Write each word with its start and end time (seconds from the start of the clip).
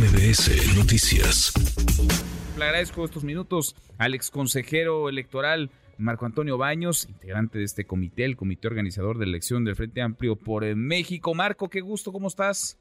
MBS 0.00 0.78
Noticias. 0.78 1.52
Le 2.56 2.64
agradezco 2.64 3.04
estos 3.04 3.22
minutos 3.22 3.76
al 3.98 4.14
ex 4.14 4.30
consejero 4.30 5.10
electoral 5.10 5.70
Marco 5.98 6.24
Antonio 6.24 6.56
Baños, 6.56 7.06
integrante 7.06 7.58
de 7.58 7.64
este 7.64 7.84
comité, 7.84 8.24
el 8.24 8.34
comité 8.34 8.66
organizador 8.66 9.18
de 9.18 9.26
elección 9.26 9.62
del 9.62 9.76
Frente 9.76 10.00
Amplio 10.00 10.36
por 10.36 10.64
México. 10.74 11.34
Marco, 11.34 11.68
qué 11.68 11.82
gusto, 11.82 12.12
¿cómo 12.12 12.28
estás? 12.28 12.78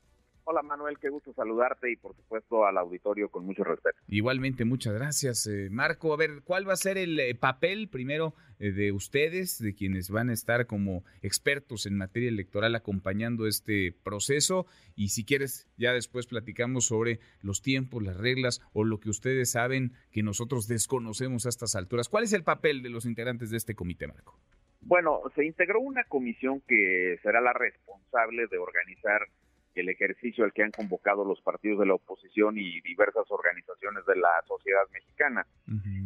Hola 0.52 0.64
Manuel, 0.64 0.98
qué 0.98 1.10
gusto 1.10 1.32
saludarte 1.32 1.92
y 1.92 1.96
por 1.96 2.16
supuesto 2.16 2.66
al 2.66 2.76
auditorio 2.80 3.30
con 3.30 3.46
mucho 3.46 3.64
respeto. 3.64 4.00
Igualmente, 4.08 4.66
muchas 4.66 4.96
gracias. 4.96 5.46
Eh, 5.46 5.70
Marco, 5.70 6.12
a 6.12 6.18
ver, 6.18 6.42
¿cuál 6.44 6.68
va 6.68 6.74
a 6.74 6.76
ser 6.76 6.98
el 6.98 7.20
eh, 7.20 7.36
papel 7.36 7.88
primero 7.88 8.34
eh, 8.58 8.72
de 8.72 8.92
ustedes, 8.92 9.62
de 9.62 9.76
quienes 9.76 10.10
van 10.10 10.32
a 10.32 10.34
estar 10.34 10.66
como 10.66 11.04
expertos 11.22 11.86
en 11.86 11.96
materia 12.00 12.30
electoral 12.30 12.74
acompañando 12.74 13.46
este 13.46 13.94
proceso? 14.04 14.66
Y 14.96 15.10
si 15.10 15.24
quieres, 15.24 15.70
ya 15.78 15.94
después 15.94 16.26
platicamos 16.26 16.86
sobre 16.86 17.20
los 17.44 17.62
tiempos, 17.62 18.02
las 18.02 18.18
reglas 18.18 18.60
o 18.74 18.84
lo 18.84 19.00
que 19.00 19.12
ustedes 19.12 19.52
saben 19.52 19.94
que 20.12 20.24
nosotros 20.24 20.68
desconocemos 20.68 21.46
a 21.46 21.50
estas 21.50 21.76
alturas. 21.76 22.10
¿Cuál 22.10 22.24
es 22.24 22.34
el 22.34 22.44
papel 22.44 22.82
de 22.82 22.90
los 22.90 23.06
integrantes 23.06 23.52
de 23.52 23.58
este 23.58 23.76
comité, 23.76 24.08
Marco? 24.08 24.40
Bueno, 24.82 25.22
se 25.36 25.46
integró 25.46 25.80
una 25.80 26.06
comisión 26.06 26.62
que 26.68 27.20
será 27.22 27.40
la 27.40 27.54
responsable 27.54 28.48
de 28.48 28.58
organizar 28.58 29.28
el 29.76 29.90
ejercicio 29.90 30.44
al 30.44 30.54
que 30.54 30.64
han 30.64 30.72
convocado 30.72 31.24
los 31.24 31.42
partidos 31.42 31.80
de 31.80 31.86
la 31.86 31.96
oposición 31.96 32.58
y 32.58 32.82
diversas 32.82 33.30
organizaciones 33.30 34.06
de 34.06 34.16
la 34.16 34.42
sociedad 34.48 34.84
mexicana. 34.92 35.46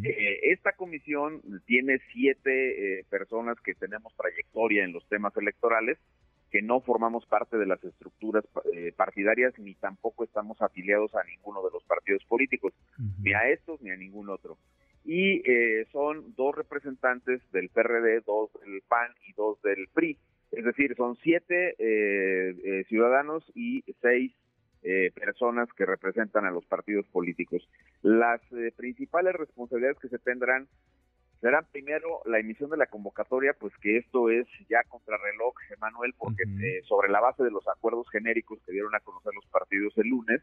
Eh, 0.03 0.51
esta 0.51 0.73
comisión 0.73 1.41
tiene 1.65 1.99
siete 2.11 2.99
eh, 2.99 3.05
personas 3.09 3.57
que 3.61 3.73
tenemos 3.73 4.13
trayectoria 4.15 4.83
en 4.83 4.91
los 4.91 5.07
temas 5.07 5.35
electorales, 5.37 5.97
que 6.51 6.61
no 6.61 6.81
formamos 6.81 7.25
parte 7.25 7.57
de 7.57 7.65
las 7.65 7.83
estructuras 7.83 8.43
eh, 8.73 8.91
partidarias 8.95 9.57
ni 9.57 9.73
tampoco 9.75 10.23
estamos 10.23 10.61
afiliados 10.61 11.15
a 11.15 11.23
ninguno 11.23 11.63
de 11.63 11.71
los 11.71 11.83
partidos 11.85 12.23
políticos, 12.25 12.73
ni 13.21 13.33
a 13.33 13.49
estos 13.49 13.81
ni 13.81 13.89
a 13.89 13.97
ningún 13.97 14.29
otro. 14.29 14.57
Y 15.05 15.43
son 15.91 16.33
dos 16.37 16.55
representantes 16.55 17.41
del 17.51 17.69
PRD, 17.69 18.21
dos 18.25 18.51
del 18.61 18.81
PAN 18.87 19.11
y 19.27 19.33
dos 19.33 19.61
del 19.61 19.87
PRI. 19.93 20.17
Es 20.63 20.67
decir, 20.67 20.95
son 20.95 21.17
siete 21.17 21.75
eh, 21.77 22.55
eh, 22.63 22.85
ciudadanos 22.87 23.43
y 23.53 23.83
seis 24.01 24.31
eh, 24.81 25.11
personas 25.13 25.67
que 25.73 25.85
representan 25.85 26.45
a 26.45 26.51
los 26.51 26.63
partidos 26.63 27.05
políticos. 27.07 27.67
Las 28.01 28.39
principales 28.77 29.33
responsabilidades 29.35 29.99
que 29.99 30.07
se 30.07 30.19
tendrán 30.19 30.69
serán 31.41 31.65
primero 31.69 32.21
la 32.23 32.39
emisión 32.39 32.69
de 32.69 32.77
la 32.77 32.85
convocatoria, 32.85 33.53
pues 33.59 33.73
que 33.81 33.97
esto 33.97 34.29
es 34.29 34.47
ya 34.69 34.81
contrarreloj, 34.87 35.53
Emanuel, 35.75 36.13
porque 36.17 36.45
sobre 36.87 37.09
la 37.09 37.19
base 37.19 37.43
de 37.43 37.51
los 37.51 37.67
acuerdos 37.67 38.09
genéricos 38.09 38.61
que 38.65 38.71
dieron 38.71 38.95
a 38.95 39.01
conocer 39.01 39.33
los 39.35 39.45
partidos 39.47 39.97
el 39.97 40.07
lunes, 40.07 40.41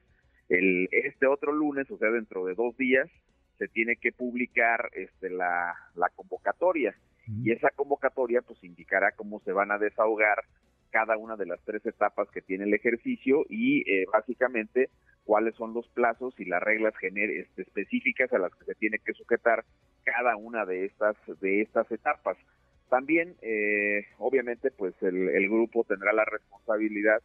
el, 0.51 0.87
este 0.93 1.29
otro 1.29 1.51
lunes, 1.51 1.91
o 1.91 1.97
sea, 1.97 2.11
dentro 2.11 2.45
de 2.45 2.55
dos 2.55 2.77
días, 2.77 3.09
se 3.57 3.69
tiene 3.69 3.97
que 3.97 4.13
publicar 4.13 4.91
este, 4.93 5.31
la, 5.31 5.75
la 5.95 6.11
convocatoria 6.11 6.95
y 7.43 7.53
esa 7.53 7.71
convocatoria 7.71 8.43
pues 8.43 8.63
indicará 8.65 9.13
cómo 9.13 9.41
se 9.41 9.53
van 9.53 9.71
a 9.71 9.79
desahogar 9.79 10.45
cada 10.91 11.17
una 11.17 11.37
de 11.37 11.47
las 11.47 11.61
tres 11.65 11.85
etapas 11.87 12.29
que 12.31 12.43
tiene 12.43 12.65
el 12.65 12.75
ejercicio 12.75 13.45
y 13.49 13.89
eh, 13.91 14.07
básicamente 14.13 14.91
cuáles 15.25 15.55
son 15.55 15.73
los 15.73 15.89
plazos 15.89 16.35
y 16.39 16.45
las 16.45 16.63
reglas 16.63 16.95
este, 17.03 17.63
específicas 17.63 18.33
a 18.33 18.39
las 18.39 18.55
que 18.55 18.65
se 18.65 18.75
tiene 18.75 18.99
que 18.99 19.13
sujetar 19.13 19.65
cada 20.03 20.37
una 20.37 20.65
de 20.65 20.87
estas 20.87 21.17
de 21.41 21.63
estas 21.63 21.91
etapas. 21.93 22.37
También, 22.89 23.37
eh, 23.43 24.07
obviamente, 24.19 24.73
pues 24.73 24.95
el, 25.01 25.29
el 25.29 25.49
grupo 25.49 25.85
tendrá 25.85 26.13
la 26.13 26.25
responsabilidad 26.25 27.23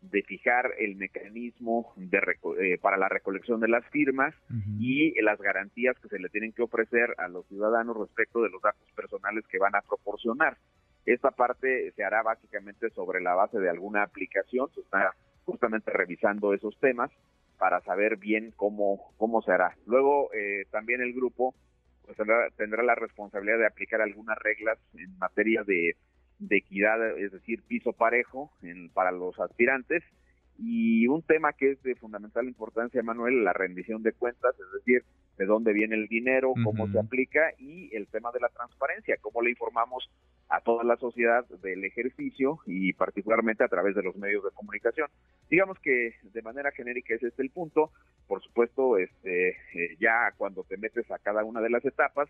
de 0.00 0.22
fijar 0.22 0.72
el 0.78 0.96
mecanismo 0.96 1.92
de 1.96 2.20
eh, 2.60 2.78
para 2.78 2.96
la 2.96 3.08
recolección 3.08 3.60
de 3.60 3.68
las 3.68 3.84
firmas 3.90 4.34
y 4.78 5.20
las 5.22 5.40
garantías 5.40 5.98
que 5.98 6.08
se 6.08 6.18
le 6.18 6.28
tienen 6.28 6.52
que 6.52 6.62
ofrecer 6.62 7.14
a 7.18 7.28
los 7.28 7.46
ciudadanos 7.48 7.96
respecto 7.96 8.42
de 8.42 8.50
los 8.50 8.62
datos 8.62 8.88
personales 8.94 9.44
que 9.48 9.58
van 9.58 9.74
a 9.74 9.82
proporcionar. 9.82 10.56
Esta 11.04 11.30
parte 11.30 11.92
se 11.92 12.04
hará 12.04 12.22
básicamente 12.22 12.90
sobre 12.90 13.20
la 13.20 13.34
base 13.34 13.58
de 13.58 13.70
alguna 13.70 14.02
aplicación, 14.02 14.68
se 14.74 14.80
está 14.80 15.14
justamente 15.44 15.90
revisando 15.90 16.52
esos 16.52 16.78
temas 16.80 17.10
para 17.58 17.80
saber 17.82 18.16
bien 18.16 18.52
cómo, 18.56 19.12
cómo 19.16 19.40
se 19.42 19.52
hará. 19.52 19.76
Luego 19.86 20.32
eh, 20.34 20.66
también 20.70 21.00
el 21.00 21.14
grupo 21.14 21.54
pues, 22.04 22.16
tendrá, 22.16 22.50
tendrá 22.56 22.82
la 22.82 22.94
responsabilidad 22.94 23.58
de 23.58 23.66
aplicar 23.66 24.00
algunas 24.00 24.38
reglas 24.38 24.78
en 24.94 25.16
materia 25.18 25.62
de 25.64 25.96
de 26.38 26.58
equidad, 26.58 27.18
es 27.18 27.32
decir, 27.32 27.62
piso 27.62 27.92
parejo 27.92 28.50
en, 28.62 28.90
para 28.90 29.12
los 29.12 29.38
aspirantes. 29.40 30.02
Y 30.58 31.06
un 31.06 31.22
tema 31.22 31.52
que 31.52 31.72
es 31.72 31.82
de 31.82 31.94
fundamental 31.96 32.46
importancia, 32.46 33.02
Manuel, 33.02 33.44
la 33.44 33.52
rendición 33.52 34.02
de 34.02 34.12
cuentas, 34.12 34.54
es 34.54 34.72
decir, 34.72 35.04
de 35.36 35.44
dónde 35.44 35.72
viene 35.72 35.96
el 35.96 36.08
dinero, 36.08 36.54
cómo 36.64 36.88
se 36.88 36.98
aplica 36.98 37.52
y 37.58 37.94
el 37.94 38.06
tema 38.08 38.32
de 38.32 38.40
la 38.40 38.48
transparencia, 38.48 39.18
cómo 39.20 39.42
le 39.42 39.50
informamos 39.50 40.10
a 40.48 40.60
toda 40.60 40.84
la 40.84 40.96
sociedad 40.96 41.46
del 41.62 41.84
ejercicio 41.84 42.60
y 42.66 42.92
particularmente 42.94 43.64
a 43.64 43.68
través 43.68 43.94
de 43.94 44.02
los 44.02 44.16
medios 44.16 44.44
de 44.44 44.50
comunicación. 44.54 45.08
Digamos 45.50 45.78
que 45.80 46.14
de 46.22 46.42
manera 46.42 46.70
genérica 46.70 47.14
ese 47.14 47.28
es 47.28 47.38
el 47.38 47.50
punto. 47.50 47.90
Por 48.26 48.42
supuesto, 48.42 48.96
este, 48.96 49.50
eh, 49.50 49.96
ya 50.00 50.32
cuando 50.36 50.64
te 50.64 50.78
metes 50.78 51.10
a 51.10 51.18
cada 51.18 51.44
una 51.44 51.60
de 51.60 51.70
las 51.70 51.84
etapas, 51.84 52.28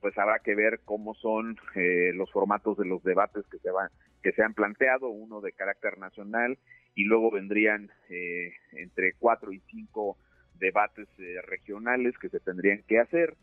pues 0.00 0.16
habrá 0.18 0.38
que 0.40 0.54
ver 0.54 0.80
cómo 0.84 1.14
son 1.14 1.56
eh, 1.74 2.12
los 2.14 2.30
formatos 2.30 2.76
de 2.76 2.86
los 2.86 3.02
debates 3.02 3.44
que 3.50 3.58
se 3.58 3.70
van 3.70 3.90
que 4.22 4.32
se 4.32 4.42
han 4.42 4.54
planteado 4.54 5.08
uno 5.08 5.40
de 5.40 5.52
carácter 5.52 5.98
nacional 5.98 6.58
y 6.94 7.04
luego 7.04 7.30
vendrían 7.30 7.90
eh, 8.10 8.52
entre 8.72 9.12
cuatro 9.12 9.52
y 9.52 9.60
cinco 9.70 10.16
debates 10.58 11.06
eh, 11.18 11.40
regionales 11.42 12.18
que 12.18 12.28
se 12.28 12.40
tendrían 12.40 12.82
que 12.88 12.98
hacer. 12.98 13.36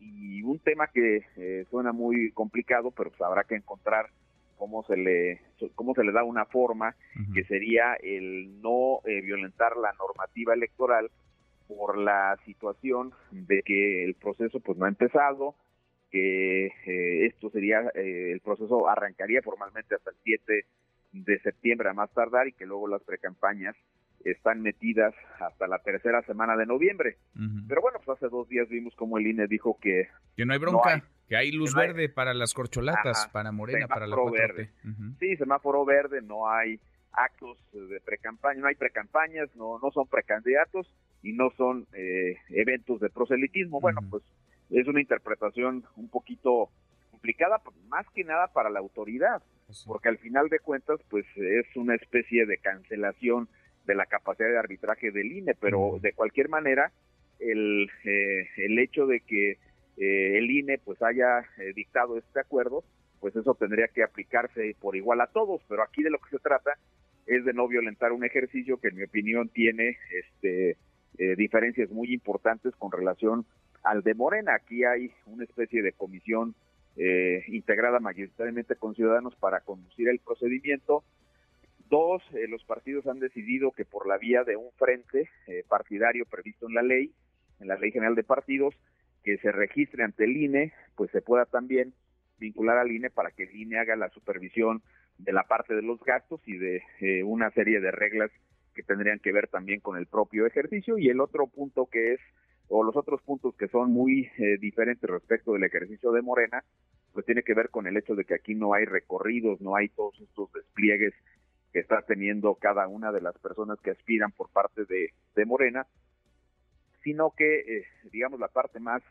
Y 0.00 0.42
un 0.42 0.58
tema 0.58 0.86
que 0.88 1.66
suena 1.70 1.92
muy 1.92 2.30
complicado 2.32 2.90
pero 2.90 3.10
pues 3.10 3.22
habrá 3.22 3.44
que 3.44 3.54
encontrar 3.54 4.10
cómo 4.56 4.82
se 4.84 4.96
le 4.96 5.40
cómo 5.74 5.94
se 5.94 6.04
le 6.04 6.12
da 6.12 6.24
una 6.24 6.44
forma 6.46 6.94
que 7.32 7.44
sería 7.44 7.94
el 7.94 8.60
no 8.60 9.00
violentar 9.04 9.76
la 9.76 9.92
normativa 9.94 10.52
electoral 10.52 11.10
por 11.68 11.96
la 11.96 12.36
situación 12.44 13.12
de 13.30 13.62
que 13.62 14.04
el 14.04 14.14
proceso 14.14 14.60
pues 14.60 14.76
no 14.76 14.84
ha 14.84 14.88
empezado 14.88 15.54
que 16.14 16.66
eh, 16.66 17.26
esto 17.26 17.50
sería, 17.50 17.80
eh, 17.92 18.30
el 18.30 18.38
proceso 18.38 18.88
arrancaría 18.88 19.42
formalmente 19.42 19.96
hasta 19.96 20.10
el 20.10 20.16
7 20.22 20.64
de 21.10 21.38
septiembre 21.40 21.88
a 21.88 21.92
más 21.92 22.08
tardar 22.12 22.46
y 22.46 22.52
que 22.52 22.66
luego 22.66 22.86
las 22.86 23.02
precampañas 23.02 23.74
están 24.24 24.62
metidas 24.62 25.12
hasta 25.40 25.66
la 25.66 25.80
tercera 25.80 26.22
semana 26.22 26.56
de 26.56 26.66
noviembre. 26.66 27.16
Pero 27.66 27.82
bueno, 27.82 27.98
pues 28.04 28.16
hace 28.16 28.28
dos 28.28 28.48
días 28.48 28.68
vimos 28.68 28.94
como 28.94 29.18
el 29.18 29.26
INE 29.26 29.48
dijo 29.48 29.76
que... 29.82 30.06
Que 30.36 30.46
no 30.46 30.52
hay 30.52 30.60
bronca, 30.60 31.02
que 31.28 31.36
hay 31.36 31.50
luz 31.50 31.74
verde 31.74 32.08
para 32.08 32.32
las 32.32 32.54
corcholatas, 32.54 33.28
para 33.32 33.50
Morena, 33.50 33.88
para 33.88 34.06
la 34.06 34.14
4 34.14 34.32
verde. 34.32 34.70
Sí, 35.18 35.36
semáforo 35.36 35.84
verde, 35.84 36.22
no 36.22 36.48
hay 36.48 36.78
actos 37.10 37.58
de 37.72 38.00
precampaña, 38.00 38.60
no 38.60 38.68
hay 38.68 38.76
precampañas, 38.76 39.48
no, 39.56 39.80
no 39.82 39.90
son 39.90 40.06
precandidatos 40.06 40.88
y 41.24 41.32
no 41.32 41.50
son 41.56 41.88
eh, 41.92 42.36
eventos 42.50 43.00
de 43.00 43.10
proselitismo. 43.10 43.80
Bueno, 43.80 44.00
pues 44.08 44.22
es 44.70 44.86
una 44.86 45.00
interpretación 45.00 45.84
un 45.96 46.08
poquito 46.08 46.70
complicada, 47.10 47.60
más 47.88 48.06
que 48.14 48.24
nada 48.24 48.48
para 48.48 48.70
la 48.70 48.80
autoridad, 48.80 49.42
porque 49.86 50.08
al 50.08 50.18
final 50.18 50.48
de 50.48 50.58
cuentas, 50.58 51.00
pues 51.08 51.24
es 51.36 51.64
una 51.74 51.94
especie 51.94 52.44
de 52.46 52.58
cancelación 52.58 53.48
de 53.86 53.94
la 53.94 54.06
capacidad 54.06 54.48
de 54.48 54.58
arbitraje 54.58 55.10
del 55.10 55.32
INE, 55.32 55.54
pero 55.54 55.98
de 56.00 56.12
cualquier 56.12 56.48
manera, 56.48 56.92
el, 57.38 57.90
eh, 58.04 58.48
el 58.58 58.78
hecho 58.78 59.06
de 59.06 59.20
que 59.20 59.52
eh, 59.96 60.38
el 60.38 60.50
INE 60.50 60.78
pues 60.78 61.02
haya 61.02 61.40
eh, 61.58 61.72
dictado 61.74 62.18
este 62.18 62.40
acuerdo, 62.40 62.84
pues 63.20 63.34
eso 63.36 63.54
tendría 63.54 63.88
que 63.88 64.02
aplicarse 64.02 64.76
por 64.80 64.96
igual 64.96 65.20
a 65.20 65.26
todos, 65.28 65.62
pero 65.68 65.82
aquí 65.82 66.02
de 66.02 66.10
lo 66.10 66.18
que 66.18 66.30
se 66.30 66.38
trata 66.38 66.72
es 67.26 67.44
de 67.44 67.54
no 67.54 67.68
violentar 67.68 68.12
un 68.12 68.24
ejercicio 68.24 68.78
que 68.78 68.88
en 68.88 68.96
mi 68.96 69.04
opinión 69.04 69.48
tiene 69.48 69.96
este 70.10 70.76
diferencias 71.36 71.92
muy 71.92 72.12
importantes 72.12 72.74
con 72.74 72.90
relación 72.90 73.46
al 73.84 74.02
de 74.02 74.14
Morena. 74.14 74.54
Aquí 74.54 74.84
hay 74.84 75.12
una 75.26 75.44
especie 75.44 75.82
de 75.82 75.92
comisión 75.92 76.54
eh, 76.96 77.44
integrada 77.48 78.00
mayoritariamente 78.00 78.76
con 78.76 78.94
ciudadanos 78.94 79.34
para 79.36 79.60
conducir 79.60 80.08
el 80.08 80.18
procedimiento. 80.18 81.04
Dos, 81.90 82.22
eh, 82.32 82.48
los 82.48 82.64
partidos 82.64 83.06
han 83.06 83.20
decidido 83.20 83.70
que 83.72 83.84
por 83.84 84.08
la 84.08 84.16
vía 84.16 84.42
de 84.42 84.56
un 84.56 84.70
frente 84.72 85.28
eh, 85.46 85.64
partidario 85.68 86.24
previsto 86.24 86.66
en 86.66 86.74
la 86.74 86.82
ley, 86.82 87.12
en 87.60 87.68
la 87.68 87.76
Ley 87.76 87.92
General 87.92 88.14
de 88.14 88.24
Partidos, 88.24 88.74
que 89.22 89.38
se 89.38 89.52
registre 89.52 90.02
ante 90.02 90.24
el 90.24 90.36
INE, 90.36 90.72
pues 90.96 91.10
se 91.10 91.22
pueda 91.22 91.44
también 91.44 91.94
vincular 92.38 92.78
al 92.78 92.90
INE 92.90 93.10
para 93.10 93.30
que 93.30 93.44
el 93.44 93.54
INE 93.54 93.78
haga 93.78 93.96
la 93.96 94.08
supervisión 94.10 94.82
de 95.18 95.32
la 95.32 95.44
parte 95.44 95.74
de 95.74 95.82
los 95.82 96.02
gastos 96.02 96.40
y 96.46 96.56
de 96.56 96.82
una 97.24 97.50
serie 97.52 97.80
de 97.80 97.90
reglas 97.92 98.30
que 98.74 98.82
tendrían 98.82 99.20
que 99.20 99.32
ver 99.32 99.46
también 99.48 99.80
con 99.80 99.96
el 99.96 100.06
propio 100.06 100.46
ejercicio. 100.46 100.98
Y 100.98 101.08
el 101.08 101.20
otro 101.20 101.46
punto 101.46 101.86
que 101.86 102.14
es 102.14 102.20
o 102.68 102.82
los 102.82 102.96
otros 102.96 103.22
puntos 103.22 103.54
que 103.56 103.68
son 103.68 103.92
muy 103.92 104.30
eh, 104.38 104.56
diferentes 104.58 105.08
respecto 105.08 105.52
del 105.52 105.64
ejercicio 105.64 106.12
de 106.12 106.22
Morena, 106.22 106.64
pues 107.12 107.26
tiene 107.26 107.42
que 107.42 107.54
ver 107.54 107.70
con 107.70 107.86
el 107.86 107.96
hecho 107.96 108.14
de 108.14 108.24
que 108.24 108.34
aquí 108.34 108.54
no 108.54 108.74
hay 108.74 108.84
recorridos, 108.84 109.60
no 109.60 109.76
hay 109.76 109.88
todos 109.88 110.18
estos 110.20 110.52
despliegues 110.52 111.14
que 111.72 111.80
está 111.80 112.02
teniendo 112.02 112.54
cada 112.54 112.88
una 112.88 113.12
de 113.12 113.20
las 113.20 113.36
personas 113.38 113.80
que 113.80 113.90
aspiran 113.90 114.32
por 114.32 114.48
parte 114.50 114.84
de, 114.84 115.12
de 115.34 115.44
Morena, 115.44 115.86
sino 117.02 117.32
que, 117.36 117.60
eh, 117.60 117.84
digamos, 118.12 118.40
la 118.40 118.48
parte 118.48 118.80
más 118.80 119.02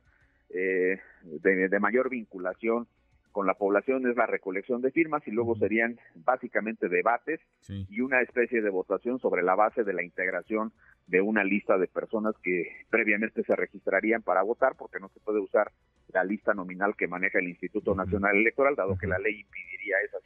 eh, 0.50 1.00
de, 1.24 1.80
mayor 1.80 2.10
vinculación 2.10 2.88
con 3.34 3.48
la 3.48 3.56
población 3.56 4.08
es 4.08 4.16
la 4.16 4.28
recolección 4.28 4.82
de 4.82 4.92
firmas 4.92 5.28
y 5.28 5.32
luego 5.32 5.56
serían 5.56 6.00
básicamente 6.16 6.88
debates 6.88 7.42
y 7.68 8.00
una 8.00 8.22
especie 8.22 8.62
de 8.62 8.70
votación 8.70 9.20
sobre 9.20 9.44
la 9.44 9.56
base 9.56 9.84
de 9.84 9.92
la 9.92 10.04
integración 10.04 10.72
de 11.08 11.20
una 11.20 11.44
lista 11.44 11.78
de 11.78 11.88
personas 11.88 12.36
que 12.42 12.86
previamente 12.90 13.44
se 13.44 13.56
registrarían 13.56 14.22
para 14.22 14.44
votar 14.44 14.76
porque 14.78 15.00
no 15.00 15.10
se 15.10 15.20
puede 15.20 15.40
usar 15.40 15.72
la 16.10 16.24
lista 16.24 16.54
nominal 16.54 16.96
que 16.96 17.08
maneja 17.08 17.40
el 17.40 17.50
Instituto 17.50 17.96
Nacional 17.96 18.38
Electoral 18.38 18.76
dado 18.76 18.98
que 18.98 19.08
la 19.08 19.18
ley 19.18 19.42
impediría 19.42 19.96
esa 20.06 20.18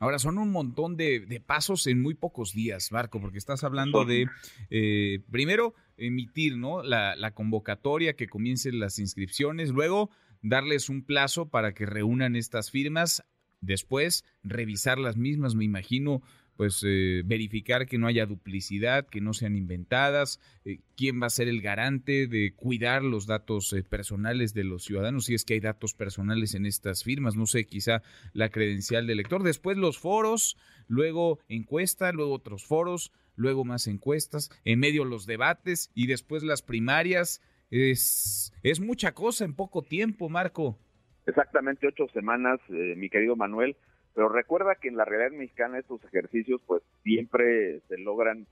Ahora, 0.00 0.18
son 0.18 0.38
un 0.38 0.50
montón 0.50 0.96
de, 0.96 1.42
pasos 1.46 1.86
en 1.86 2.02
muy 2.02 2.14
pocos 2.14 2.52
días, 2.52 2.92
Marco, 2.92 3.20
porque 3.20 3.38
estás 3.38 3.64
hablando 3.64 4.04
de, 4.04 4.26
eh, 4.68 5.20
primero, 5.30 5.74
emitir 5.96 6.58
¿no? 6.58 6.82
La, 6.82 7.16
la, 7.16 7.32
convocatoria, 7.32 8.14
que 8.14 8.28
comiencen 8.28 8.80
las 8.80 8.98
inscripciones, 8.98 9.70
luego 9.70 10.10
darles 10.44 10.90
un 10.90 11.02
plazo 11.02 11.48
para 11.48 11.72
que 11.72 11.86
reúnan 11.86 12.36
estas 12.36 12.70
firmas, 12.70 13.24
después 13.60 14.24
revisar 14.42 14.98
las 14.98 15.16
mismas, 15.16 15.54
me 15.54 15.64
imagino, 15.64 16.22
pues 16.56 16.82
eh, 16.86 17.22
verificar 17.24 17.86
que 17.86 17.98
no 17.98 18.06
haya 18.06 18.26
duplicidad, 18.26 19.06
que 19.06 19.20
no 19.20 19.32
sean 19.32 19.56
inventadas, 19.56 20.38
eh, 20.64 20.80
quién 20.96 21.20
va 21.20 21.26
a 21.26 21.30
ser 21.30 21.48
el 21.48 21.62
garante 21.62 22.28
de 22.28 22.52
cuidar 22.54 23.02
los 23.02 23.26
datos 23.26 23.72
eh, 23.72 23.82
personales 23.82 24.54
de 24.54 24.64
los 24.64 24.84
ciudadanos, 24.84 25.24
si 25.24 25.34
es 25.34 25.44
que 25.44 25.54
hay 25.54 25.60
datos 25.60 25.94
personales 25.94 26.54
en 26.54 26.66
estas 26.66 27.02
firmas, 27.02 27.36
no 27.36 27.46
sé, 27.46 27.66
quizá 27.66 28.02
la 28.34 28.50
credencial 28.50 29.06
del 29.06 29.16
lector, 29.16 29.42
después 29.42 29.78
los 29.78 29.98
foros, 29.98 30.56
luego 30.86 31.40
encuesta, 31.48 32.12
luego 32.12 32.34
otros 32.34 32.64
foros, 32.64 33.12
luego 33.34 33.64
más 33.64 33.86
encuestas, 33.86 34.50
en 34.64 34.78
medio 34.78 35.04
los 35.04 35.26
debates 35.26 35.90
y 35.94 36.06
después 36.06 36.42
las 36.42 36.62
primarias. 36.62 37.40
Es, 37.76 38.52
es 38.62 38.78
mucha 38.78 39.12
cosa 39.12 39.44
en 39.44 39.52
poco 39.52 39.82
tiempo, 39.82 40.28
Marco. 40.28 40.78
Exactamente 41.26 41.88
ocho 41.88 42.06
semanas, 42.12 42.60
mi 42.68 43.10
querido 43.10 43.34
Manuel. 43.34 43.76
Pero 44.14 44.28
recuerda 44.28 44.76
que 44.76 44.86
en 44.86 44.96
la 44.96 45.04
realidad 45.04 45.36
mexicana 45.36 45.80
estos 45.80 46.04
ejercicios 46.04 46.60
pues 46.66 46.84
siempre 47.02 47.80
se 47.88 47.98
logran 47.98 48.46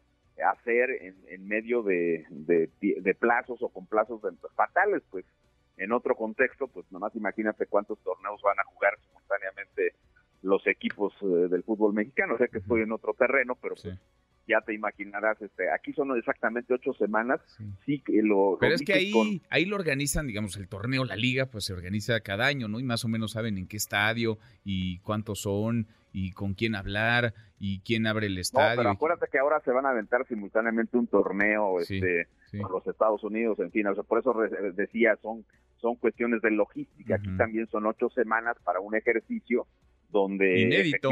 hacer 0.45 0.91
en, 1.29 1.47
medio 1.47 1.85
de, 1.85 2.27
de, 2.31 3.15
plazos 3.15 3.63
o 3.63 3.69
con 3.69 3.87
plazos 3.87 4.21
fatales, 4.57 5.03
pues. 5.11 5.25
En 5.79 5.91
otro 5.93 6.15
contexto, 6.15 6.67
pues 6.69 6.85
nomás 6.93 7.15
imagínate 7.17 7.67
cuántos 7.67 7.99
torneos 8.01 8.43
van 8.43 8.59
a 8.59 8.65
jugar 8.65 8.93
simultáneamente 9.07 9.95
los 10.43 10.67
equipos 10.67 11.15
eh, 11.23 11.49
del 11.49 11.63
fútbol 11.63 11.95
mexicano, 11.95 12.35
o 12.35 12.39
sea 12.39 12.49
que 12.49 12.59
estoy 12.59 12.83
en 12.83 12.93
otro 12.93 13.15
terreno, 13.15 13.57
pero 13.61 13.75
pues 13.75 13.99
ya 14.47 14.61
te 14.61 14.75
imaginarás, 14.75 15.41
este, 15.41 15.71
aquí 15.71 15.93
son 15.93 16.17
exactamente 16.17 16.75
ocho 16.75 16.93
semanas, 16.95 17.41
sí, 17.85 18.01
que 18.01 18.23
lo... 18.23 18.57
Pero 18.61 18.75
es 18.75 18.83
que 18.83 18.93
ahí, 18.95 19.43
ahí 19.51 19.65
lo 19.65 19.77
organizan, 19.77 20.27
digamos, 20.27 20.57
el 20.57 20.69
torneo, 20.69 21.05
la 21.05 21.17
liga, 21.17 21.47
pues 21.47 21.65
se 21.65 21.73
organiza 21.73 22.21
cada 22.21 22.47
año, 22.47 22.69
¿no? 22.69 22.81
Y 22.81 22.85
más 22.85 23.05
o 23.05 23.09
menos 23.09 23.33
saben 23.33 23.59
en 23.59 23.67
qué 23.67 23.77
estadio 23.77 24.39
y 24.65 24.99
cuántos 25.01 25.43
son 25.43 25.87
y 26.13 26.33
con 26.33 26.55
quién 26.55 26.75
hablar 26.75 27.35
y 27.59 27.81
quién 27.81 28.07
abre 28.07 28.27
el 28.27 28.39
estadio. 28.39 28.77
pero 28.77 28.91
acuérdate 28.91 29.27
que 29.31 29.39
ahora 29.39 29.61
se 29.61 29.71
van 29.71 29.87
a 29.87 29.91
aventar 29.91 30.27
simultáneamente 30.27 30.97
un 30.97 31.07
torneo 31.07 31.81
este, 31.81 32.27
con 32.61 32.73
los 32.73 32.87
Estados 32.87 33.23
Unidos, 33.25 33.59
en 33.61 33.71
fin, 33.71 33.87
o 33.87 33.95
sea, 33.95 34.03
por 34.03 34.19
eso 34.19 34.35
decía, 34.75 35.17
son, 35.23 35.45
son 35.77 35.97
cuestiones 35.97 36.43
de 36.43 36.51
logística, 36.51 37.17
aquí 37.17 37.29
también 37.37 37.67
son 37.69 37.87
ocho 37.87 38.11
semanas 38.11 38.57
para 38.65 38.81
un 38.81 38.95
ejercicio 38.95 39.67
donde... 40.11 40.61
Inédito. 40.61 41.11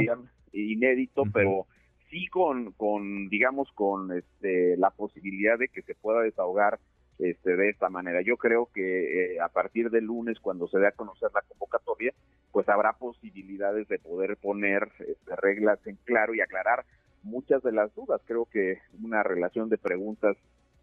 Inédito, 0.52 1.22
pero 1.32 1.66
sí 2.10 2.26
con, 2.26 2.72
con 2.72 3.28
digamos, 3.28 3.70
con 3.72 4.12
este, 4.12 4.76
la 4.76 4.90
posibilidad 4.90 5.58
de 5.58 5.68
que 5.68 5.82
se 5.82 5.94
pueda 5.94 6.20
desahogar 6.22 6.78
este, 7.18 7.56
de 7.56 7.70
esta 7.70 7.88
manera. 7.88 8.22
Yo 8.22 8.36
creo 8.36 8.68
que 8.72 9.34
eh, 9.34 9.40
a 9.40 9.48
partir 9.48 9.90
del 9.90 10.04
lunes, 10.04 10.38
cuando 10.40 10.68
se 10.68 10.78
dé 10.78 10.88
a 10.88 10.92
conocer 10.92 11.30
la 11.34 11.42
convocatoria, 11.42 12.12
pues 12.52 12.68
habrá 12.68 12.94
posibilidades 12.94 13.88
de 13.88 13.98
poder 13.98 14.36
poner 14.36 14.88
este, 14.98 15.36
reglas 15.36 15.78
en 15.86 15.96
claro 16.04 16.34
y 16.34 16.40
aclarar 16.40 16.84
muchas 17.22 17.62
de 17.62 17.72
las 17.72 17.94
dudas. 17.94 18.20
Creo 18.26 18.46
que 18.46 18.78
una 19.02 19.22
relación 19.22 19.68
de 19.68 19.78
preguntas 19.78 20.36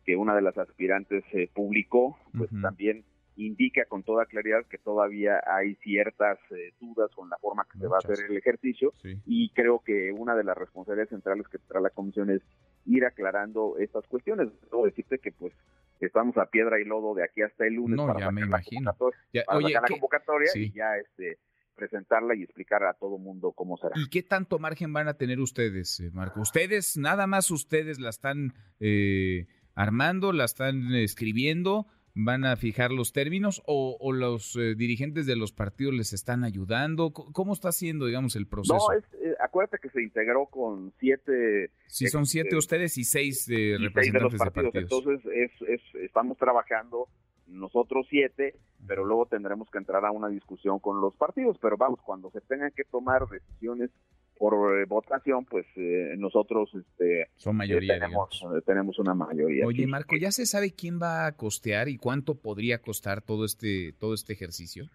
que 0.05 0.15
una 0.15 0.35
de 0.35 0.41
las 0.41 0.57
aspirantes 0.57 1.23
eh, 1.33 1.49
publicó, 1.53 2.17
pues 2.37 2.49
también 2.61 3.03
indica 3.37 3.85
con 3.85 4.03
toda 4.03 4.25
claridad 4.25 4.65
que 4.65 4.77
todavía 4.77 5.41
hay 5.45 5.75
ciertas 5.75 6.39
eh, 6.51 6.73
dudas 6.79 7.11
con 7.15 7.29
la 7.29 7.37
forma 7.37 7.65
que 7.71 7.77
se 7.77 7.87
va 7.87 7.97
a 7.97 7.99
hacer 7.99 8.25
el 8.27 8.35
ejercicio 8.35 8.91
y 9.25 9.51
creo 9.51 9.79
que 9.79 10.11
una 10.11 10.35
de 10.35 10.43
las 10.43 10.57
responsabilidades 10.57 11.09
centrales 11.09 11.47
que 11.47 11.59
tendrá 11.59 11.79
la 11.81 11.91
comisión 11.91 12.31
es 12.31 12.41
ir 12.85 13.05
aclarando 13.05 13.77
estas 13.77 14.05
cuestiones. 14.07 14.49
Debo 14.71 14.85
decirte 14.85 15.19
que 15.19 15.31
pues 15.31 15.53
estamos 15.99 16.37
a 16.37 16.47
piedra 16.47 16.79
y 16.81 16.85
lodo 16.85 17.13
de 17.13 17.23
aquí 17.23 17.41
hasta 17.43 17.65
el 17.67 17.75
lunes 17.75 17.99
para 17.99 18.19
ya 18.19 18.31
me 18.31 18.41
imagino. 18.41 18.95
la 19.31 19.81
convocatoria 19.87 20.49
y 20.55 20.71
ya 20.71 20.97
este 20.97 21.37
presentarla 21.75 22.35
y 22.35 22.41
explicar 22.41 22.83
a 22.83 22.93
todo 22.93 23.19
mundo 23.19 23.51
cómo 23.51 23.77
será. 23.77 23.93
¿Y 23.95 24.09
qué 24.09 24.23
tanto 24.23 24.57
margen 24.57 24.91
van 24.93 25.07
a 25.07 25.13
tener 25.13 25.39
ustedes, 25.39 25.99
eh, 25.99 26.09
Marco? 26.11 26.41
Ustedes, 26.41 26.97
nada 26.97 27.27
más 27.27 27.51
ustedes 27.51 27.99
la 27.99 28.09
están 28.09 28.55
eh, 28.79 29.45
armando, 29.75 30.33
la 30.33 30.45
están 30.45 30.95
escribiendo 30.95 31.85
van 32.17 32.45
a 32.45 32.55
fijar 32.55 32.91
los 32.91 33.13
términos 33.13 33.61
o, 33.65 34.11
los 34.11 34.55
eh, 34.55 34.73
dirigentes 34.75 35.25
de 35.27 35.35
los 35.35 35.51
partidos 35.51 35.93
les 35.93 36.13
están 36.13 36.43
ayudando? 36.43 37.11
¿Cómo 37.11 37.53
está 37.53 37.69
haciendo, 37.69 38.07
digamos, 38.07 38.35
el 38.35 38.47
proceso? 38.47 38.75
No, 38.75 38.93
eh, 38.93 39.35
acuérdate 39.39 39.77
que 39.79 39.89
se 39.89 40.01
integró 40.01 40.47
con 40.47 40.91
siete... 40.99 41.71
Sí, 41.87 42.07
son 42.07 42.25
siete 42.25 42.55
ustedes 42.55 42.97
y 42.97 43.03
seis 43.03 43.45
de 43.45 43.77
representantes 43.79 44.31
de, 44.31 44.37
los 44.37 44.53
partidos. 44.53 44.75
Entonces, 44.75 45.19
es, 45.67 45.81
estamos 46.01 46.37
trabajando 46.37 47.07
nosotros 47.47 48.07
siete, 48.09 48.55
pero 48.87 49.05
luego 49.05 49.27
tendremos 49.27 49.69
que 49.69 49.77
entrar 49.77 50.03
a 50.03 50.11
una 50.11 50.27
discusión 50.27 50.79
con 50.79 50.99
los 50.99 51.15
partidos. 51.15 51.57
Pero 51.61 51.77
vamos, 51.77 51.99
cuando 52.01 52.31
se 52.31 52.41
tengan 52.41 52.71
que 52.71 52.83
tomar 52.83 53.27
decisiones 53.29 53.91
por 54.37 54.79
eh, 54.79 54.85
votación, 54.85 55.45
pues 55.45 55.65
eh, 55.75 56.15
nosotros 56.17 56.69
este, 56.73 57.27
son 57.35 57.55
mayoría. 57.55 57.95
tenemos, 57.95 58.45
tenemos 58.65 58.99
una 58.99 59.13
mayoría. 59.13 59.65
Oye, 59.65 59.87
Marco, 59.87 60.15
¿ya 60.15 60.31
se 60.31 60.45
sabe 60.45 60.73
quién 60.73 60.99
va 61.01 61.25
a 61.25 61.31
costear 61.33 61.89
y 61.89 61.97
cuánto 61.97 62.35
podría 62.35 62.81
costar 62.81 63.21
todo 63.21 63.45
este, 63.45 63.93
todo 63.99 64.13
este 64.13 64.33
ejercicio? 64.33 64.85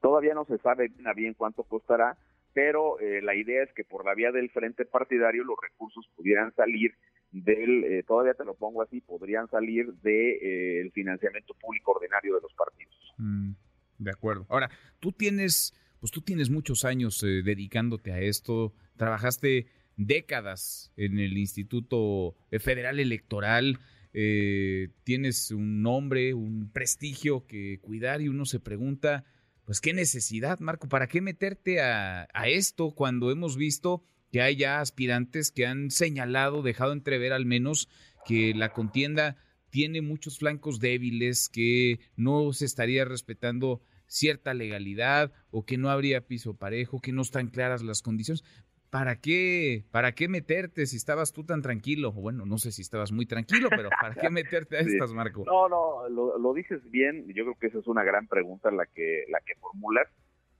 Todavía 0.00 0.34
no 0.34 0.44
se 0.44 0.58
sabe 0.58 0.90
bien 1.14 1.34
cuánto 1.34 1.64
costará, 1.64 2.16
pero 2.52 2.98
eh, 3.00 3.20
la 3.22 3.34
idea 3.34 3.62
es 3.62 3.72
que 3.74 3.84
por 3.84 4.04
la 4.04 4.14
vía 4.14 4.32
del 4.32 4.50
frente 4.50 4.84
partidario 4.84 5.44
los 5.44 5.56
recursos 5.60 6.08
pudieran 6.16 6.54
salir 6.54 6.94
del, 7.32 8.04
todavía 8.06 8.34
te 8.34 8.44
lo 8.44 8.54
pongo 8.54 8.82
así, 8.82 9.00
podrían 9.00 9.48
salir 9.48 9.86
del 9.94 10.02
de, 10.02 10.80
el 10.80 10.92
financiamiento 10.92 11.54
público 11.54 11.92
ordinario 11.92 12.36
de 12.36 12.40
los 12.40 12.54
partidos. 12.54 13.14
Mm, 13.18 13.52
de 13.98 14.10
acuerdo. 14.10 14.46
Ahora, 14.48 14.70
tú 15.00 15.12
tienes 15.12 15.74
pues 16.00 16.12
tú 16.12 16.20
tienes 16.20 16.50
muchos 16.50 16.84
años 16.84 17.22
eh, 17.22 17.42
dedicándote 17.44 18.12
a 18.12 18.20
esto, 18.20 18.74
trabajaste 18.96 19.66
décadas 19.96 20.92
en 20.96 21.18
el 21.18 21.38
Instituto 21.38 22.36
Federal 22.50 23.00
Electoral, 23.00 23.78
eh, 24.18 24.88
tienes 25.04 25.50
un 25.50 25.82
nombre, 25.82 26.32
un 26.32 26.70
prestigio 26.72 27.46
que 27.46 27.80
cuidar 27.82 28.22
y 28.22 28.28
uno 28.28 28.46
se 28.46 28.60
pregunta, 28.60 29.24
pues 29.66 29.82
qué 29.82 29.92
necesidad, 29.92 30.58
Marco, 30.58 30.88
¿para 30.88 31.06
qué 31.06 31.20
meterte 31.20 31.82
a, 31.82 32.26
a 32.32 32.48
esto 32.48 32.92
cuando 32.92 33.30
hemos 33.30 33.58
visto 33.58 34.04
que 34.32 34.40
hay 34.40 34.56
ya 34.56 34.80
aspirantes 34.80 35.50
que 35.50 35.66
han 35.66 35.90
señalado, 35.90 36.62
dejado 36.62 36.94
entrever 36.94 37.34
al 37.34 37.44
menos 37.44 37.90
que 38.24 38.54
la 38.54 38.72
contienda 38.72 39.36
tiene 39.68 40.00
muchos 40.00 40.38
flancos 40.38 40.80
débiles, 40.80 41.50
que 41.50 42.00
no 42.16 42.54
se 42.54 42.64
estaría 42.64 43.04
respetando 43.04 43.82
cierta 44.06 44.54
legalidad 44.54 45.32
o 45.50 45.64
que 45.64 45.78
no 45.78 45.90
habría 45.90 46.26
piso 46.26 46.56
parejo, 46.56 47.00
que 47.00 47.12
no 47.12 47.22
están 47.22 47.48
claras 47.48 47.82
las 47.82 48.02
condiciones. 48.02 48.44
¿Para 48.90 49.20
qué, 49.20 49.84
¿Para 49.90 50.12
qué 50.12 50.28
meterte 50.28 50.86
si 50.86 50.96
estabas 50.96 51.32
tú 51.32 51.44
tan 51.44 51.60
tranquilo? 51.60 52.12
Bueno, 52.12 52.46
no 52.46 52.56
sé 52.56 52.70
si 52.70 52.82
estabas 52.82 53.12
muy 53.12 53.26
tranquilo, 53.26 53.68
pero 53.68 53.90
¿para 54.00 54.14
qué 54.14 54.30
meterte 54.30 54.76
a 54.76 54.80
estas, 54.80 55.12
Marco? 55.12 55.44
No, 55.44 55.68
no, 55.68 56.08
lo, 56.08 56.54
dices 56.54 56.88
bien. 56.90 57.26
Yo 57.28 57.44
creo 57.44 57.56
que 57.60 57.66
esa 57.66 57.78
es 57.78 57.86
una 57.88 58.04
gran 58.04 58.26
pregunta 58.26 58.70
la 58.70 58.86
que, 58.86 59.24
la 59.28 59.40
que 59.40 59.54
formulas. 59.56 60.08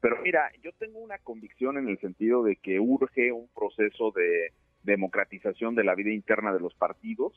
Pero 0.00 0.20
mira, 0.22 0.50
yo 0.62 0.72
tengo 0.78 0.98
una 0.98 1.18
convicción 1.18 1.78
en 1.78 1.88
el 1.88 1.98
sentido 2.00 2.42
de 2.42 2.56
que 2.56 2.80
urge 2.80 3.32
un 3.32 3.48
proceso 3.54 4.10
de 4.10 4.52
democratización 4.82 5.74
de 5.74 5.84
la 5.84 5.94
vida 5.94 6.10
interna 6.10 6.52
de 6.52 6.60
los 6.60 6.74
partidos 6.74 7.32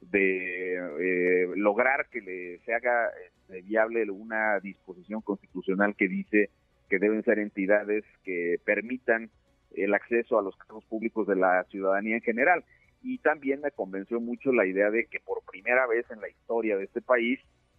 de 0.00 0.76
eh, 0.76 1.46
lograr 1.56 2.08
que 2.10 2.20
le, 2.20 2.58
se 2.60 2.74
haga 2.74 3.10
este, 3.26 3.62
viable 3.62 4.10
una 4.10 4.58
disposición 4.60 5.20
constitucional 5.20 5.94
que 5.96 6.08
dice 6.08 6.50
que 6.88 6.98
deben 6.98 7.22
ser 7.22 7.38
entidades 7.38 8.04
que 8.24 8.56
permitan 8.64 9.30
el 9.76 9.94
acceso 9.94 10.38
a 10.38 10.42
los 10.42 10.56
cargos 10.56 10.84
públicos 10.86 11.26
de 11.26 11.36
la 11.36 11.64
ciudadanía 11.64 12.16
en 12.16 12.22
general. 12.22 12.64
Y 13.02 13.18
también 13.18 13.60
me 13.60 13.70
convenció 13.70 14.20
mucho 14.20 14.52
la 14.52 14.66
idea 14.66 14.90
de 14.90 15.06
que 15.06 15.20
por 15.20 15.42
primera 15.44 15.86
vez 15.86 16.04
en 16.10 16.20
la 16.20 16.28
historia 16.28 16.76
de 16.76 16.84
este 16.84 17.00
país, 17.00 17.38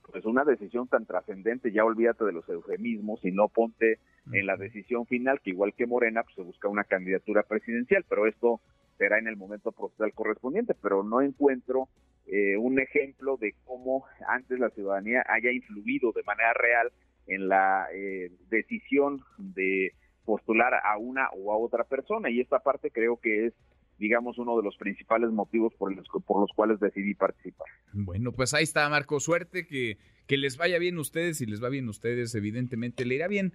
pues 0.10 0.26
una 0.26 0.46
decisión 0.46 0.88
tan 0.88 1.06
trascendente, 1.06 1.72
ya 1.72 1.86
olvídate 1.86 2.26
de 2.26 2.32
los 2.32 2.48
eufemismos 2.50 3.24
y 3.24 3.32
no 3.32 3.50
ponte 3.50 4.00
en 4.32 4.46
la 4.46 4.56
decisión 4.56 5.06
final, 5.06 5.42
que 5.42 5.52
igual 5.52 5.74
que 5.74 5.86
Morena, 5.86 6.24
pues 6.24 6.36
se 6.36 6.42
busca 6.42 6.68
una 6.68 6.84
candidatura 6.84 7.44
presidencial, 7.44 8.06
pero 8.08 8.28
esto 8.28 8.62
será 8.98 9.20
en 9.20 9.28
el 9.28 9.36
momento 9.36 9.72
procesal 9.72 10.14
correspondiente, 10.14 10.74
pero 10.82 11.04
no 11.04 11.22
encuentro 11.22 11.88
eh, 12.32 12.56
un 12.56 12.80
ejemplo 12.80 13.36
de 13.36 13.54
cómo 13.66 14.06
antes 14.26 14.58
la 14.58 14.70
ciudadanía 14.70 15.22
haya 15.28 15.52
influido 15.52 16.14
de 16.14 16.24
manera 16.24 16.54
real 16.54 16.90
en 17.28 17.50
la 17.50 17.88
eh, 17.94 18.32
decisión 18.50 19.22
de 19.38 19.94
postular 20.24 20.74
a 20.82 20.98
una 20.98 21.30
o 21.32 21.52
a 21.52 21.58
otra 21.58 21.84
persona. 21.84 22.30
Y 22.30 22.40
esta 22.40 22.60
parte 22.60 22.90
creo 22.90 23.18
que 23.18 23.48
es 23.48 23.54
digamos 23.98 24.40
uno 24.40 24.58
de 24.58 24.64
los 24.64 24.78
principales 24.78 25.30
motivos 25.30 25.74
por 25.76 25.94
los, 25.94 26.08
por 26.26 26.42
los 26.42 26.50
cuales 26.56 26.80
decidí 26.80 27.14
participar. 27.14 27.68
Bueno, 27.94 28.32
pues 28.32 28.54
ahí 28.56 28.64
está 28.64 28.90
Marco, 28.90 29.20
suerte 29.20 29.68
que, 29.68 29.98
que 30.26 30.38
les 30.38 30.58
vaya 30.58 30.80
bien 30.80 30.98
a 30.98 31.02
ustedes, 31.02 31.38
si 31.38 31.46
les 31.46 31.62
va 31.62 31.70
bien 31.70 31.86
a 31.86 31.92
ustedes 31.92 32.34
evidentemente 32.34 33.06
le 33.06 33.16
irá 33.16 33.28
bien. 33.28 33.54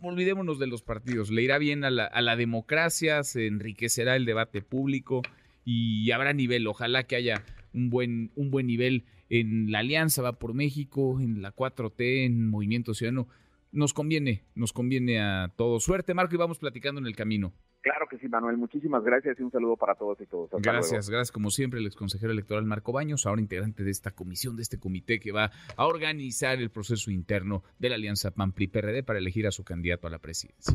Olvidémonos 0.00 0.58
de 0.58 0.66
los 0.66 0.82
partidos, 0.82 1.30
le 1.30 1.42
irá 1.42 1.58
bien 1.58 1.84
a 1.84 1.90
la, 1.90 2.06
a 2.06 2.22
la 2.22 2.36
democracia, 2.36 3.22
se 3.22 3.46
enriquecerá 3.46 4.16
el 4.16 4.24
debate 4.24 4.62
público 4.62 5.20
y 5.64 6.10
habrá 6.10 6.32
nivel, 6.32 6.66
ojalá 6.66 7.04
que 7.04 7.16
haya 7.16 7.44
un 7.74 7.90
buen, 7.90 8.30
un 8.36 8.50
buen 8.50 8.66
nivel 8.66 9.04
en 9.28 9.70
la 9.70 9.80
Alianza 9.80 10.22
Va 10.22 10.38
por 10.38 10.54
México, 10.54 11.20
en 11.20 11.42
la 11.42 11.54
4T, 11.54 12.24
en 12.24 12.48
Movimiento 12.48 12.94
Ciudadano. 12.94 13.28
Nos 13.72 13.92
conviene, 13.92 14.44
nos 14.54 14.72
conviene 14.72 15.20
a 15.20 15.52
todos. 15.56 15.82
Suerte, 15.82 16.14
Marco, 16.14 16.34
y 16.34 16.38
vamos 16.38 16.58
platicando 16.58 17.00
en 17.00 17.06
el 17.06 17.16
camino. 17.16 17.52
Claro 17.84 18.06
que 18.08 18.16
sí, 18.18 18.28
Manuel. 18.28 18.56
Muchísimas 18.56 19.04
gracias 19.04 19.38
y 19.38 19.42
un 19.42 19.50
saludo 19.50 19.76
para 19.76 19.94
todos 19.94 20.18
y 20.20 20.26
todos. 20.26 20.48
gracias, 20.62 21.10
gracias 21.10 21.30
como 21.30 21.50
siempre 21.50 21.80
el 21.80 21.86
exconsejero 21.86 22.32
electoral 22.32 22.64
Marco 22.64 22.92
Baños, 22.92 23.26
ahora 23.26 23.42
integrante 23.42 23.84
de 23.84 23.90
esta 23.90 24.12
comisión, 24.12 24.56
de 24.56 24.62
este 24.62 24.78
comité 24.78 25.20
que 25.20 25.32
va 25.32 25.50
a 25.76 25.86
organizar 25.86 26.58
el 26.58 26.70
proceso 26.70 27.10
interno 27.10 27.62
de 27.78 27.90
la 27.90 27.96
alianza 27.96 28.30
PAN-PRI-PRD 28.30 29.02
para 29.02 29.18
elegir 29.18 29.46
a 29.46 29.50
su 29.50 29.64
candidato 29.64 30.06
a 30.06 30.10
la 30.10 30.18
presidencia. 30.18 30.74